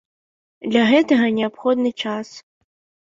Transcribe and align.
Для 0.71 0.83
гэтага 0.93 1.25
неабходны 1.37 1.91
час. 2.05 2.27